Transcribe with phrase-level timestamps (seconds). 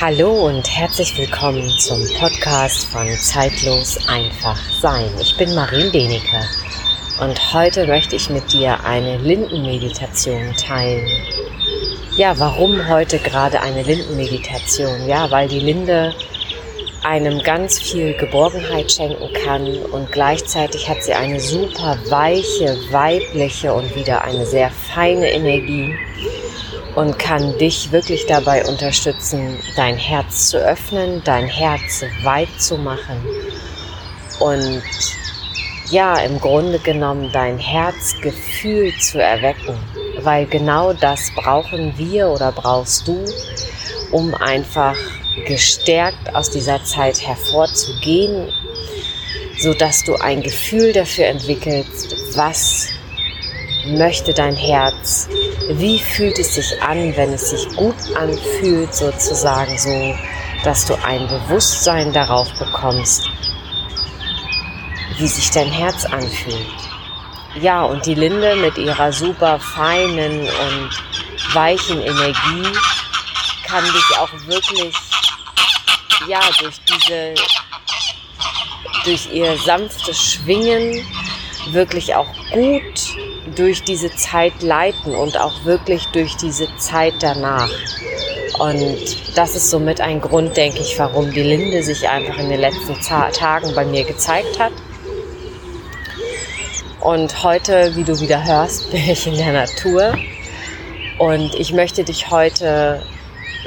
[0.00, 5.10] Hallo und herzlich willkommen zum Podcast von Zeitlos einfach sein.
[5.20, 6.40] Ich bin Marien Denecke
[7.20, 11.04] und heute möchte ich mit dir eine Lindenmeditation teilen.
[12.16, 15.08] Ja, warum heute gerade eine Lindenmeditation?
[15.08, 16.14] Ja, weil die Linde
[17.02, 23.96] einem ganz viel Geborgenheit schenken kann und gleichzeitig hat sie eine super weiche, weibliche und
[23.96, 25.92] wieder eine sehr feine Energie
[26.98, 33.24] und kann dich wirklich dabei unterstützen, dein Herz zu öffnen, dein Herz weit zu machen.
[34.40, 34.82] Und
[35.90, 39.76] ja, im Grunde genommen dein Herzgefühl zu erwecken,
[40.22, 43.24] weil genau das brauchen wir oder brauchst du,
[44.10, 44.96] um einfach
[45.46, 48.52] gestärkt aus dieser Zeit hervorzugehen,
[49.60, 52.88] so dass du ein Gefühl dafür entwickelst, was
[53.88, 55.28] möchte dein Herz?
[55.70, 60.14] Wie fühlt es sich an, wenn es sich gut anfühlt, sozusagen so,
[60.64, 63.28] dass du ein Bewusstsein darauf bekommst,
[65.18, 66.66] wie sich dein Herz anfühlt?
[67.60, 72.72] Ja, und die Linde mit ihrer super feinen und weichen Energie
[73.66, 74.94] kann dich auch wirklich,
[76.28, 77.34] ja, durch diese,
[79.04, 81.06] durch ihr sanftes Schwingen
[81.72, 83.17] wirklich auch gut
[83.48, 87.70] durch diese Zeit leiten und auch wirklich durch diese Zeit danach.
[88.58, 92.60] Und das ist somit ein Grund, denke ich, warum die Linde sich einfach in den
[92.60, 94.72] letzten Tagen bei mir gezeigt hat.
[97.00, 100.14] Und heute, wie du wieder hörst, bin ich in der Natur.
[101.18, 103.02] Und ich möchte dich heute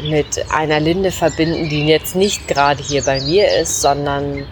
[0.03, 4.45] mit einer Linde verbinden, die jetzt nicht gerade hier bei mir ist, sondern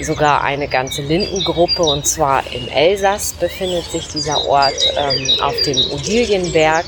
[0.00, 5.78] sogar eine ganze Lindengruppe und zwar im Elsass befindet sich dieser Ort ähm, auf dem
[5.92, 6.84] Odilienberg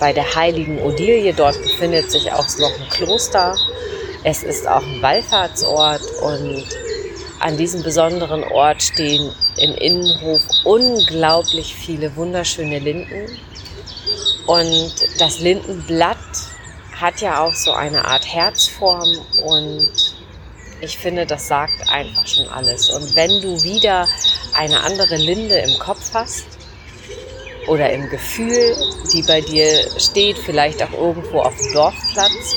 [0.00, 1.34] bei der heiligen Odilie.
[1.34, 3.56] Dort befindet sich auch noch ein Kloster.
[4.24, 6.64] Es ist auch ein Wallfahrtsort und
[7.40, 13.38] an diesem besonderen Ort stehen im Innenhof unglaublich viele wunderschöne Linden.
[14.46, 16.16] Und das Lindenblatt
[17.00, 20.05] hat ja auch so eine Art Herzform und
[20.80, 22.90] ich finde, das sagt einfach schon alles.
[22.90, 24.06] Und wenn du wieder
[24.54, 26.44] eine andere Linde im Kopf hast
[27.66, 28.76] oder im Gefühl,
[29.12, 32.56] die bei dir steht, vielleicht auch irgendwo auf dem Dorfplatz,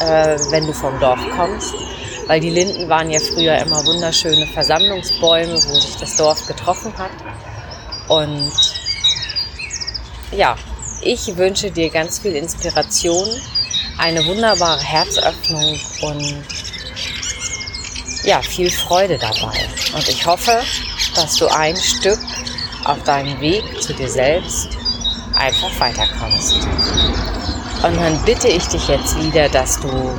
[0.00, 1.74] äh, wenn du vom Dorf kommst,
[2.26, 7.10] weil die Linden waren ja früher immer wunderschöne Versammlungsbäume, wo sich das Dorf getroffen hat.
[8.08, 8.52] Und
[10.30, 10.56] ja,
[11.02, 13.28] ich wünsche dir ganz viel Inspiration
[13.98, 16.44] eine wunderbare Herzöffnung und
[18.24, 19.68] ja, viel Freude dabei.
[19.94, 20.62] Und ich hoffe,
[21.14, 22.18] dass du ein Stück
[22.84, 24.68] auf deinem Weg zu dir selbst
[25.34, 26.54] einfach weiterkommst.
[27.82, 30.18] Und dann bitte ich dich jetzt wieder, dass du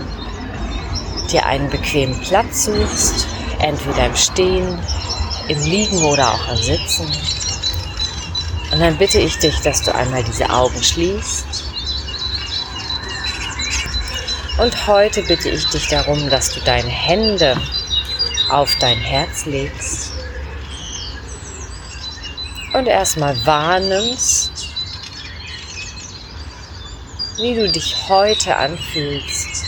[1.32, 3.28] dir einen bequemen Platz suchst,
[3.60, 4.80] entweder im Stehen,
[5.48, 7.08] im Liegen oder auch im Sitzen.
[8.72, 11.63] Und dann bitte ich dich, dass du einmal diese Augen schließt
[14.64, 17.58] und heute bitte ich dich darum, dass du deine Hände
[18.50, 20.14] auf dein Herz legst
[22.74, 24.70] und erstmal wahrnimmst,
[27.36, 29.66] wie du dich heute anfühlst,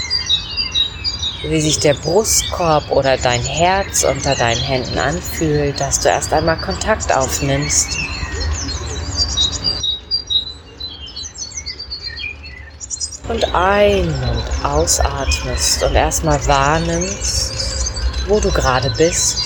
[1.44, 6.58] wie sich der Brustkorb oder dein Herz unter deinen Händen anfühlt, dass du erst einmal
[6.58, 7.98] Kontakt aufnimmst
[13.28, 17.54] und ein- und ausatmest und erstmal wahrnimmst,
[18.28, 19.40] wo du gerade bist.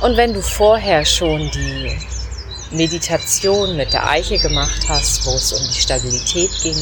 [0.00, 1.98] Und wenn du vorher schon die
[2.70, 6.76] Meditation mit der Eiche gemacht hast, wo es um die Stabilität ging,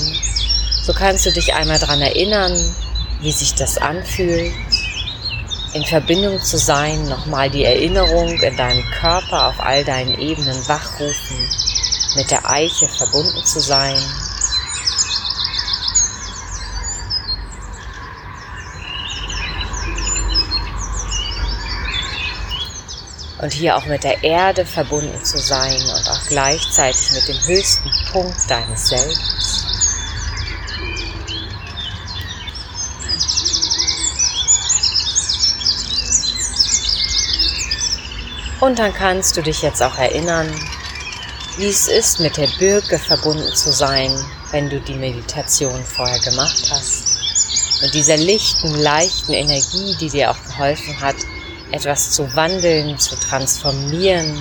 [0.82, 2.74] so kannst du dich einmal daran erinnern,
[3.20, 4.52] wie sich das anfühlt,
[5.72, 11.65] in Verbindung zu sein, nochmal die Erinnerung in deinem Körper auf all deinen Ebenen wachrufen
[12.16, 13.96] mit der Eiche verbunden zu sein.
[23.38, 27.92] Und hier auch mit der Erde verbunden zu sein und auch gleichzeitig mit dem höchsten
[28.10, 29.66] Punkt deines Selbst.
[38.58, 40.50] Und dann kannst du dich jetzt auch erinnern,
[41.56, 44.10] wie es ist, mit der Birke verbunden zu sein,
[44.50, 47.82] wenn du die Meditation vorher gemacht hast.
[47.82, 51.16] Und dieser lichten, leichten Energie, die dir auch geholfen hat,
[51.72, 54.38] etwas zu wandeln, zu transformieren.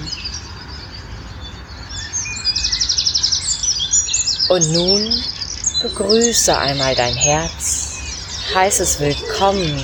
[4.50, 5.24] Und nun
[5.82, 7.94] begrüße einmal dein Herz,
[8.54, 9.82] heißes Willkommen,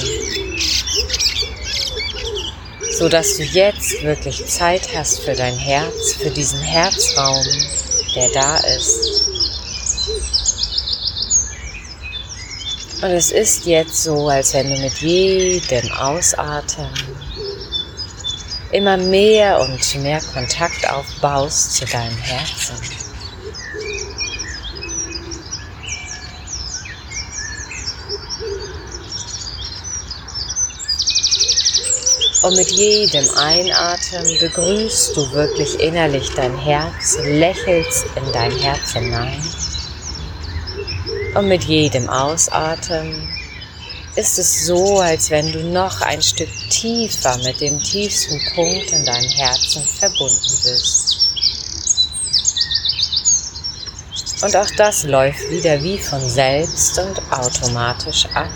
[3.02, 7.44] so dass du jetzt wirklich Zeit hast für dein Herz, für diesen Herzraum,
[8.14, 9.28] der da ist.
[13.02, 16.94] Und es ist jetzt so, als wenn du mit jedem Ausatmen
[18.72, 23.01] immer mehr und mehr Kontakt aufbaust zu deinem Herzen.
[32.42, 39.42] Und mit jedem Einatmen begrüßt du wirklich innerlich dein Herz, lächelst in dein Herz hinein.
[41.36, 43.30] Und mit jedem Ausatmen
[44.16, 49.06] ist es so, als wenn du noch ein Stück tiefer mit dem tiefsten Punkt in
[49.06, 51.18] deinem Herzen verbunden bist.
[54.42, 58.50] Und auch das läuft wieder wie von selbst und automatisch ab.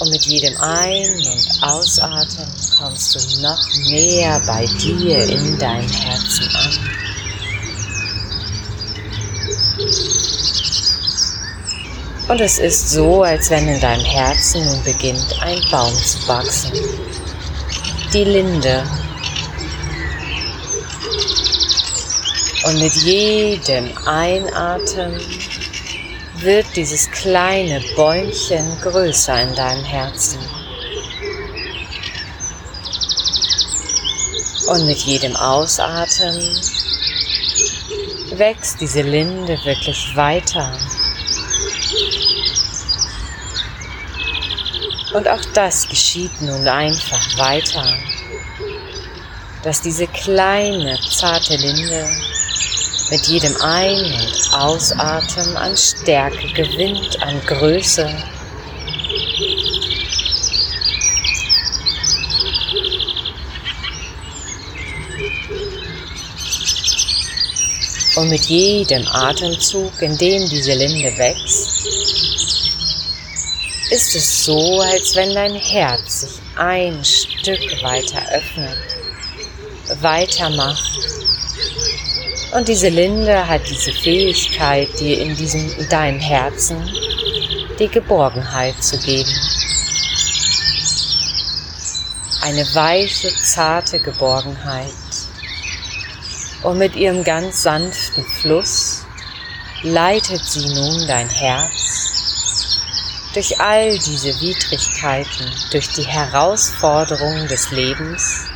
[0.00, 2.46] Und mit jedem Ein- und Ausatmen
[2.78, 3.58] kommst du noch
[3.88, 6.78] mehr bei dir in deinem Herzen an.
[12.28, 16.72] Und es ist so, als wenn in deinem Herzen nun beginnt ein Baum zu wachsen.
[18.12, 18.84] Die Linde.
[22.66, 25.18] Und mit jedem Einatmen
[26.40, 30.38] wird dieses kleine Bäumchen größer in deinem Herzen.
[34.68, 36.38] Und mit jedem Ausatmen
[38.36, 40.78] wächst diese Linde wirklich weiter.
[45.14, 47.96] Und auch das geschieht nun einfach weiter,
[49.64, 52.06] dass diese kleine, zarte Linde
[53.10, 58.08] mit jedem Ein- und Ausatmen an Stärke gewinnt, an Größe.
[68.16, 71.86] Und mit jedem Atemzug, in dem diese Linde wächst,
[73.90, 78.76] ist es so, als wenn dein Herz sich ein Stück weiter öffnet,
[80.02, 81.07] weitermacht
[82.52, 86.88] und diese Linde hat diese Fähigkeit, dir in diesem, in deinem Herzen
[87.78, 89.32] die Geborgenheit zu geben.
[92.42, 94.92] Eine weiche, zarte Geborgenheit.
[96.62, 99.04] Und mit ihrem ganz sanften Fluss
[99.82, 101.88] leitet sie nun dein Herz
[103.34, 108.47] durch all diese Widrigkeiten, durch die Herausforderungen des Lebens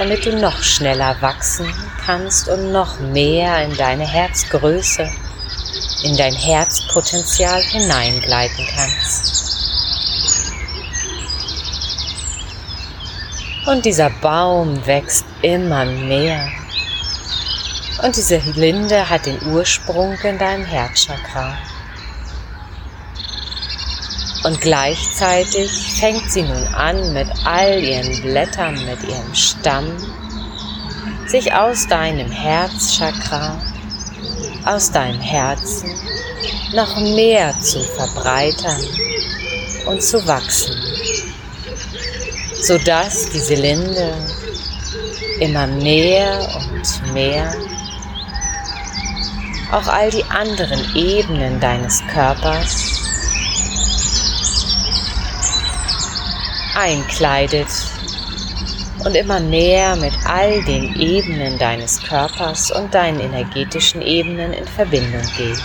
[0.00, 1.66] damit du noch schneller wachsen
[2.06, 5.06] kannst und noch mehr in deine Herzgröße,
[6.04, 9.44] in dein Herzpotenzial hineingleiten kannst.
[13.66, 16.48] Und dieser Baum wächst immer mehr.
[18.02, 21.58] Und diese Linde hat den Ursprung in deinem Herzchakra.
[24.42, 29.96] Und gleichzeitig fängt sie nun an, mit all ihren Blättern, mit ihrem Stamm,
[31.26, 33.60] sich aus deinem Herzchakra,
[34.64, 35.90] aus deinem Herzen
[36.72, 38.82] noch mehr zu verbreitern
[39.86, 40.74] und zu wachsen,
[42.62, 44.14] sodass diese Linde
[45.40, 47.52] immer mehr und mehr
[49.72, 52.89] auch all die anderen Ebenen deines Körpers
[56.80, 57.68] einkleidet
[59.04, 65.22] und immer mehr mit all den Ebenen deines Körpers und deinen energetischen Ebenen in Verbindung
[65.36, 65.62] geht.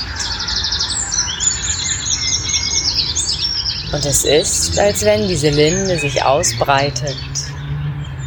[3.94, 7.16] Und es ist, als wenn diese Linde sich ausbreitet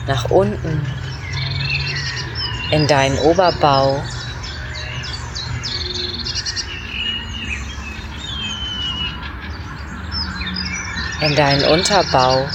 [0.06, 0.86] nach unten
[2.70, 4.02] in deinen Oberbau
[11.20, 12.46] in deinen Unterbau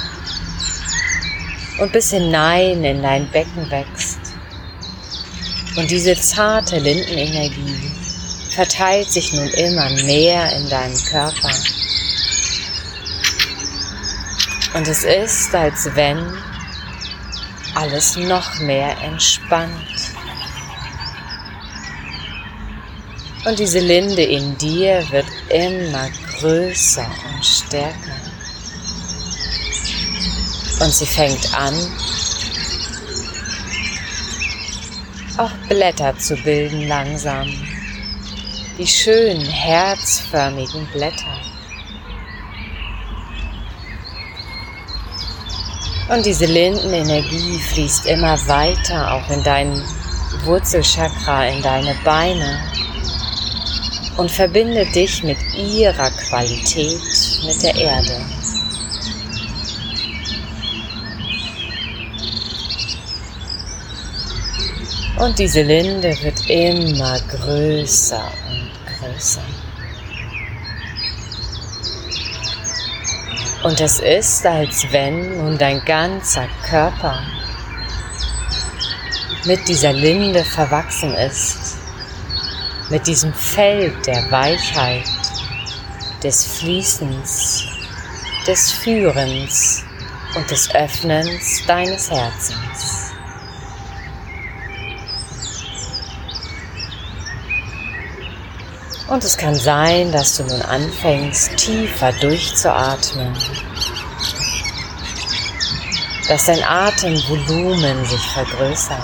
[1.79, 4.19] und bis hinein in dein Becken wächst.
[5.75, 7.91] Und diese zarte Lindenenergie
[8.51, 11.49] verteilt sich nun immer mehr in deinem Körper.
[14.75, 16.33] Und es ist, als wenn
[17.75, 20.13] alles noch mehr entspannt.
[23.45, 28.22] Und diese Linde in dir wird immer größer und stärker.
[30.79, 31.73] Und sie fängt an,
[35.37, 37.47] auch Blätter zu bilden langsam.
[38.77, 41.39] Die schönen herzförmigen Blätter.
[46.09, 49.81] Und diese Lindenenergie fließt immer weiter auch in dein
[50.43, 52.59] Wurzelchakra, in deine Beine
[54.17, 57.01] und verbindet dich mit ihrer Qualität,
[57.45, 58.32] mit der Erde.
[65.23, 69.41] Und diese Linde wird immer größer und größer.
[73.63, 77.23] Und es ist, als wenn nun dein ganzer Körper
[79.45, 81.77] mit dieser Linde verwachsen ist,
[82.89, 85.07] mit diesem Feld der Weichheit,
[86.21, 87.63] des Fließens,
[88.45, 89.85] des Führens
[90.35, 93.02] und des Öffnens deines Herzens.
[99.13, 103.31] Und es kann sein, dass du nun anfängst, tiefer durchzuatmen,
[106.27, 108.97] dass dein Atemvolumen sich vergrößert.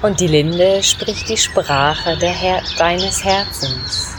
[0.00, 4.11] Und die Linde spricht die Sprache Her deines Herzens.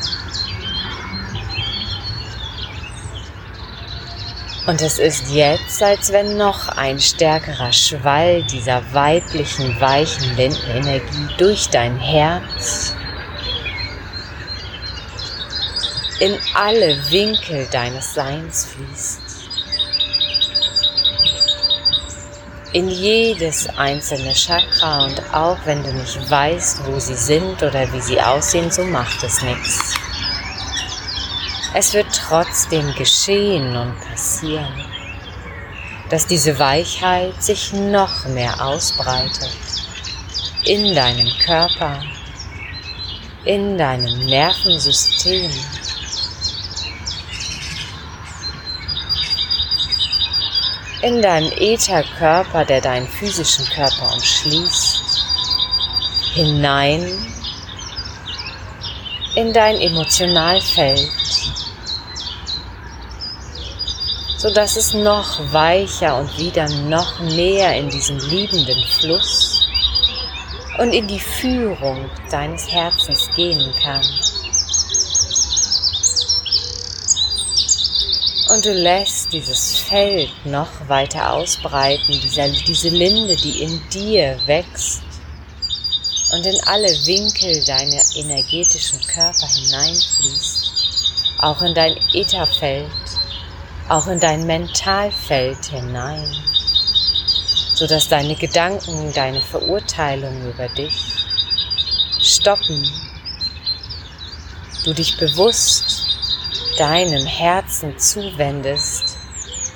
[4.66, 11.68] Und es ist jetzt, als wenn noch ein stärkerer Schwall dieser weiblichen, weichen Lindenenergie durch
[11.70, 12.96] dein Herz
[16.22, 19.20] in alle Winkel deines Seins fließt.
[22.72, 28.02] In jedes einzelne Chakra und auch wenn du nicht weißt, wo sie sind oder wie
[28.02, 29.93] sie aussehen, so macht es nichts.
[31.76, 34.86] Es wird trotzdem geschehen und passieren,
[36.10, 39.58] dass diese Weichheit sich noch mehr ausbreitet
[40.66, 42.00] in deinem Körper,
[43.46, 45.52] in deinem Nervensystem.
[51.02, 55.02] in deinem Ätherkörper, der deinen physischen Körper umschließt,
[56.34, 57.04] hinein
[59.36, 61.12] in dein Emotionalfeld,
[64.44, 69.66] sodass es noch weicher und wieder noch näher in diesen liebenden Fluss
[70.80, 74.04] und in die Führung deines Herzens gehen kann.
[78.54, 85.04] Und du lässt dieses Feld noch weiter ausbreiten, dieser, diese Linde, die in dir wächst
[86.34, 90.74] und in alle Winkel deiner energetischen Körper hineinfließt,
[91.38, 93.03] auch in dein Ätherfeld
[93.94, 96.28] auch in dein Mentalfeld hinein,
[97.76, 100.96] sodass deine Gedanken, deine Verurteilungen über dich
[102.20, 102.90] stoppen,
[104.84, 106.18] du dich bewusst
[106.80, 109.16] deinem Herzen zuwendest,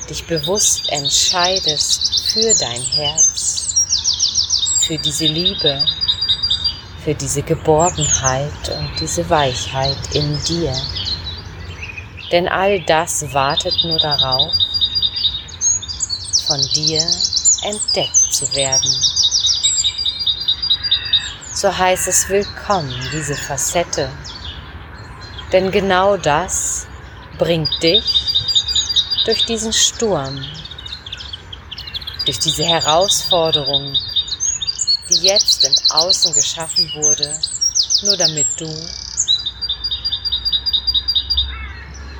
[0.09, 3.85] dich bewusst entscheidest für dein Herz,
[4.87, 5.85] für diese Liebe,
[7.03, 10.73] für diese Geborgenheit und diese Weichheit in dir.
[12.31, 14.53] Denn all das wartet nur darauf,
[16.45, 17.01] von dir
[17.63, 18.91] entdeckt zu werden.
[21.53, 24.11] So heißt es willkommen, diese Facette.
[25.53, 26.87] Denn genau das
[27.37, 28.03] bringt dich
[29.25, 30.45] durch diesen Sturm,
[32.25, 33.95] durch diese Herausforderung,
[35.09, 37.39] die jetzt im Außen geschaffen wurde,
[38.03, 38.67] nur damit du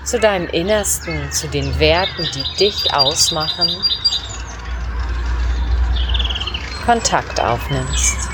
[0.08, 3.70] zu deinem Innersten, zu den Werten, die dich ausmachen,
[6.86, 8.30] Kontakt aufnimmst.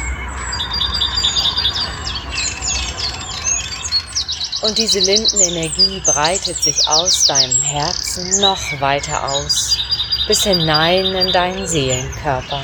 [4.61, 9.79] Und diese Lindenenergie breitet sich aus deinem Herzen noch weiter aus,
[10.27, 12.61] bis hinein in deinen Seelenkörper.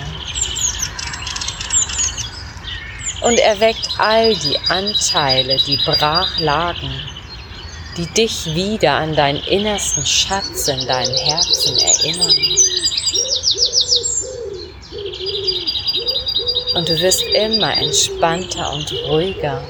[3.22, 6.94] Und erweckt all die Anteile, die brach lagen,
[8.00, 12.36] die dich wieder an deinen innersten Schatz in deinem Herzen erinnern.
[16.76, 19.62] Und du wirst immer entspannter und ruhiger.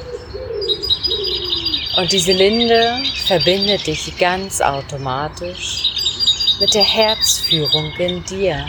[1.97, 5.89] Und diese Linde verbindet dich ganz automatisch
[6.59, 8.63] mit der Herzführung in dir.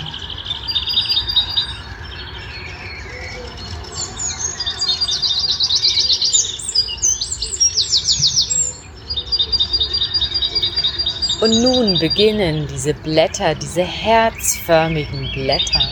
[11.41, 15.89] Und nun beginnen diese Blätter, diese herzförmigen Blätter,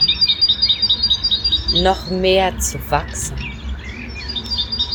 [1.82, 3.36] noch mehr zu wachsen.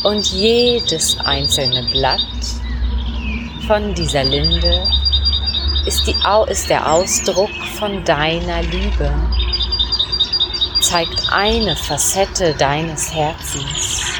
[0.04, 2.20] Und jedes einzelne Blatt
[3.66, 4.86] von dieser Linde
[5.86, 6.14] ist, die,
[6.52, 9.12] ist der Ausdruck von deiner Liebe,
[10.80, 14.13] zeigt eine Facette deines Herzens.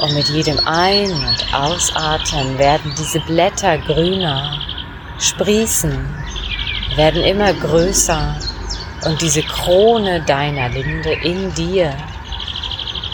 [0.00, 4.60] Und mit jedem Ein- und Ausatmen werden diese Blätter grüner,
[5.18, 6.14] sprießen,
[6.94, 8.36] werden immer größer
[9.06, 11.96] und diese Krone deiner Linde in dir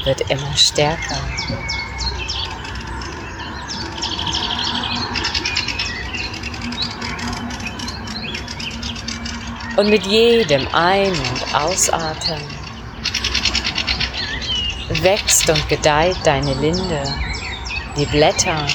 [0.04, 1.18] wird immer stärker.
[9.76, 12.63] Und mit jedem Ein- und Ausatmen
[14.88, 17.02] wächst und gedeiht deine Linde,
[17.96, 18.66] die Blätter.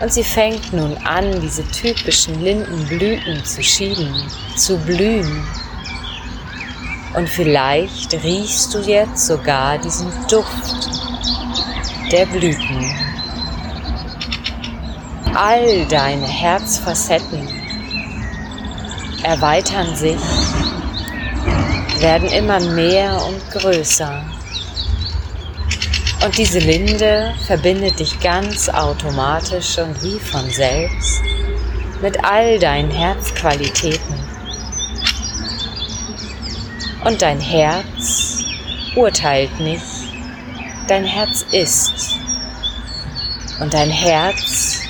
[0.00, 4.14] Und sie fängt nun an, diese typischen Lindenblüten zu schieben,
[4.56, 5.46] zu blühen.
[7.14, 10.90] Und vielleicht riechst du jetzt sogar diesen Duft
[12.12, 12.94] der Blüten.
[15.34, 17.48] All deine Herzfacetten
[19.22, 20.20] erweitern sich,
[22.00, 24.35] werden immer mehr und größer.
[26.24, 31.20] Und diese Linde verbindet dich ganz automatisch und wie von selbst
[32.00, 34.14] mit all deinen Herzqualitäten.
[37.04, 38.42] Und dein Herz
[38.96, 39.84] urteilt nicht,
[40.88, 42.18] dein Herz ist.
[43.60, 44.80] Und dein Herz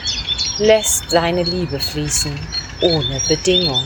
[0.58, 2.32] lässt seine Liebe fließen
[2.80, 3.84] ohne Bedingung.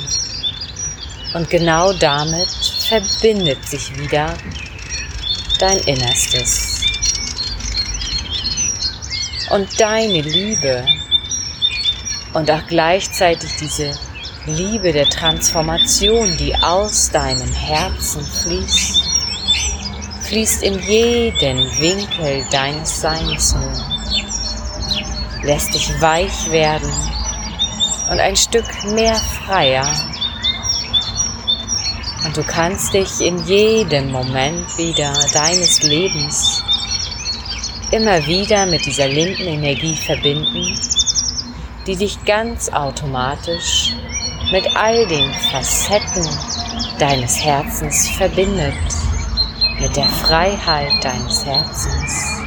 [1.34, 2.48] Und genau damit
[2.88, 4.34] verbindet sich wieder
[5.58, 6.69] dein Innerstes.
[9.50, 10.86] Und deine Liebe.
[12.32, 13.98] Und auch gleichzeitig diese
[14.46, 19.02] Liebe der Transformation, die aus deinem Herzen fließt,
[20.22, 23.84] fließt in jeden Winkel deines Seins nun,
[25.42, 26.92] lässt dich weich werden
[28.10, 29.86] und ein Stück mehr freier.
[32.24, 36.59] Und du kannst dich in jedem Moment wieder deines Lebens
[37.90, 40.78] immer wieder mit dieser Lindenenergie verbinden,
[41.86, 43.94] die dich ganz automatisch
[44.52, 46.28] mit all den Facetten
[46.98, 48.74] deines Herzens verbindet,
[49.80, 52.42] mit der Freiheit deines Herzens,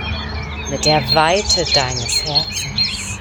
[0.70, 3.20] mit der Weite deines Herzens.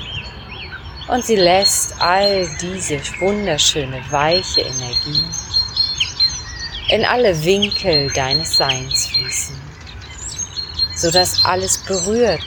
[1.08, 5.24] Und sie lässt all diese wunderschöne, weiche Energie
[6.88, 9.56] in alle Winkel deines Seins fließen,
[11.02, 12.40] sodass alles berührt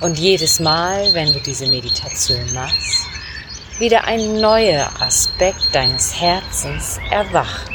[0.00, 3.06] und jedes Mal, wenn du diese Meditation machst,
[3.78, 7.70] wieder ein neuer Aspekt deines Herzens erwacht.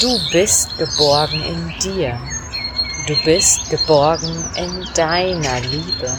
[0.00, 2.20] Du bist geborgen in dir.
[3.08, 6.16] Du bist geborgen in deiner Liebe.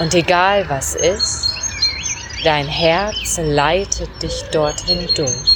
[0.00, 1.54] Und egal was ist,
[2.44, 5.53] Dein Herz leitet dich dorthin durch.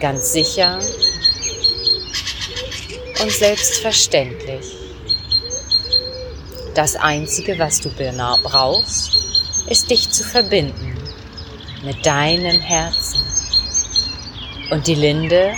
[0.00, 0.78] Ganz sicher
[3.22, 4.76] und selbstverständlich.
[6.74, 9.12] Das Einzige, was du brauchst,
[9.68, 10.96] ist dich zu verbinden
[11.82, 13.20] mit deinem Herzen.
[14.70, 15.54] Und die Linde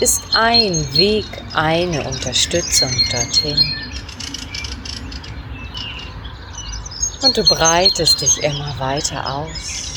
[0.00, 3.82] ist ein Weg, eine Unterstützung dorthin.
[7.22, 9.91] und du breitest dich immer weiter aus.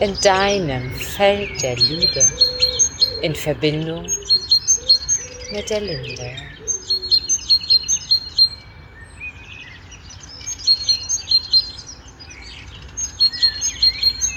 [0.00, 2.26] In deinem Feld der Liebe,
[3.20, 4.10] in Verbindung
[5.52, 6.36] mit der Linde.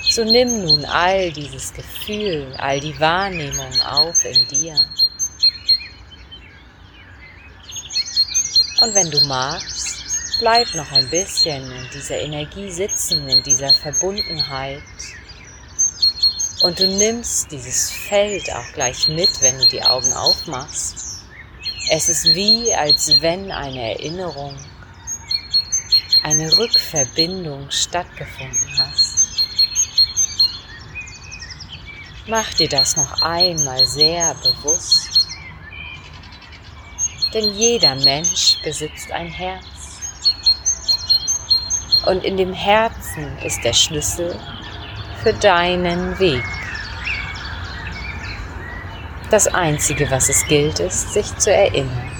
[0.09, 4.75] So nimm nun all dieses Gefühl, all die Wahrnehmung auf in dir.
[8.81, 14.83] Und wenn du magst, bleib noch ein bisschen in dieser Energie sitzen, in dieser Verbundenheit.
[16.63, 21.25] Und du nimmst dieses Feld auch gleich mit, wenn du die Augen aufmachst.
[21.91, 24.57] Es ist wie, als wenn eine Erinnerung,
[26.23, 29.43] eine Rückverbindung stattgefunden hast.
[32.27, 35.27] Mach dir das noch einmal sehr bewusst.
[37.33, 39.65] Denn jeder Mensch besitzt ein Herz.
[42.05, 44.39] Und in dem Herzen ist der Schlüssel
[45.23, 46.43] für deinen Weg.
[49.31, 52.11] Das Einzige, was es gilt, ist, sich zu erinnern.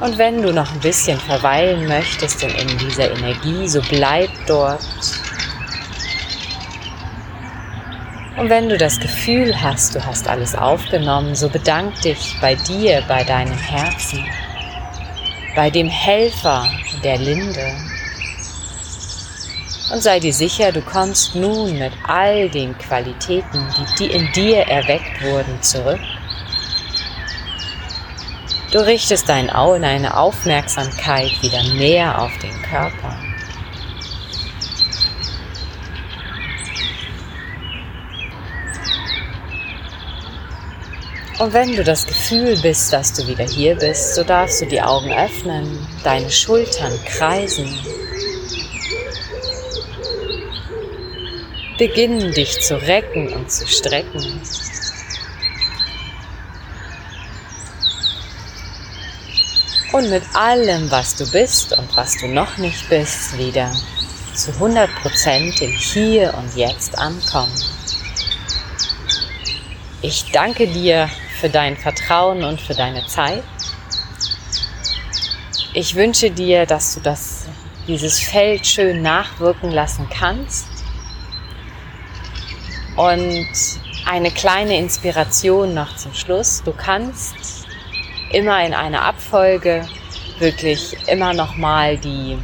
[0.00, 4.80] Und wenn du noch ein bisschen verweilen möchtest in dieser Energie, so bleib dort.
[8.38, 13.02] Und wenn du das Gefühl hast, du hast alles aufgenommen, so bedank dich bei dir,
[13.06, 14.24] bei deinem Herzen,
[15.54, 16.66] bei dem Helfer
[17.04, 17.89] der Linde.
[19.92, 23.66] Und sei dir sicher, du kommst nun mit all den Qualitäten,
[23.98, 26.00] die in dir erweckt wurden, zurück
[28.72, 33.18] Du richtest dein Auge, deine Aufmerksamkeit wieder mehr auf den Körper.
[41.40, 44.80] Und wenn du das Gefühl bist, dass du wieder hier bist, so darfst du die
[44.80, 47.76] Augen öffnen, deine Schultern kreisen.
[51.80, 54.40] Beginnen dich zu recken und zu strecken.
[59.92, 63.70] und mit allem, was du bist und was du noch nicht bist, wieder
[64.34, 67.52] zu 100% im Hier und Jetzt ankommen.
[70.00, 73.42] Ich danke dir für dein Vertrauen und für deine Zeit.
[75.74, 77.46] Ich wünsche dir, dass du das,
[77.86, 80.69] dieses Feld schön nachwirken lassen kannst.
[83.00, 83.48] Und
[84.04, 86.62] eine kleine Inspiration noch zum Schluss.
[86.62, 87.34] Du kannst
[88.30, 89.88] immer in einer Abfolge
[90.38, 92.36] wirklich immer noch mal die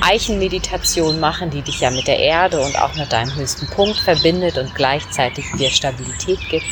[0.00, 4.58] Eichenmeditation machen, die dich ja mit der Erde und auch mit deinem höchsten Punkt verbindet
[4.58, 6.66] und gleichzeitig dir Stabilität gibt.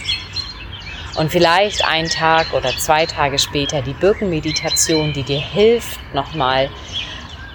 [1.17, 6.71] Und vielleicht einen Tag oder zwei Tage später die Birkenmeditation, die dir hilft, nochmal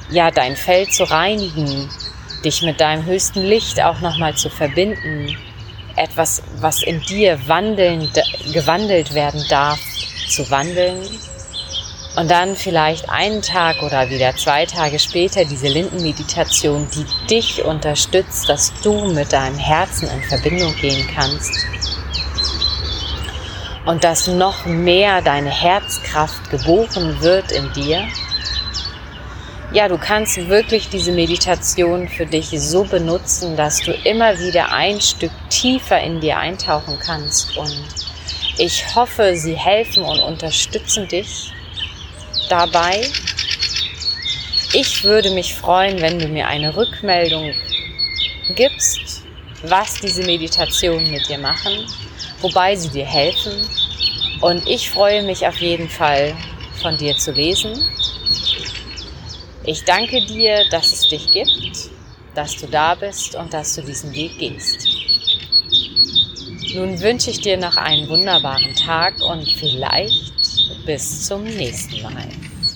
[0.09, 1.89] ja, dein Feld zu reinigen,
[2.43, 5.37] dich mit deinem höchsten Licht auch nochmal zu verbinden,
[5.95, 8.21] etwas, was in dir wandelnd,
[8.53, 9.79] gewandelt werden darf,
[10.29, 11.01] zu wandeln
[12.15, 18.47] und dann vielleicht einen Tag oder wieder zwei Tage später diese Lindenmeditation, die dich unterstützt,
[18.47, 21.51] dass du mit deinem Herzen in Verbindung gehen kannst
[23.85, 28.07] und dass noch mehr deine Herzkraft geboren wird in dir.
[29.73, 35.01] Ja, du kannst wirklich diese Meditation für dich so benutzen, dass du immer wieder ein
[35.01, 37.83] Stück tiefer in dir eintauchen kannst und
[38.59, 41.51] ich hoffe, sie helfen und unterstützen dich
[42.49, 43.01] dabei.
[44.73, 47.51] Ich würde mich freuen, wenn du mir eine Rückmeldung
[48.55, 49.23] gibst,
[49.63, 51.73] was diese Meditationen mit dir machen,
[52.41, 53.53] wobei sie dir helfen.
[54.39, 56.35] Und ich freue mich auf jeden Fall,
[56.79, 57.73] von dir zu lesen.
[59.65, 61.89] Ich danke dir, dass es dich gibt,
[62.35, 64.87] dass du da bist und dass du diesen Weg gehst.
[66.75, 70.33] Nun wünsche ich dir noch einen wunderbaren Tag und vielleicht
[70.85, 72.27] bis zum nächsten Mal.